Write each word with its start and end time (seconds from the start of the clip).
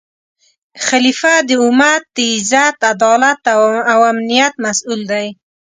خلیفه 0.87 1.33
د 1.47 1.49
امت 1.67 2.03
د 2.15 2.17
عزت، 2.33 2.77
عدالت 2.93 3.41
او 3.91 3.99
امنیت 4.11 4.53
مسؤل 4.65 5.01
دی 5.11 5.27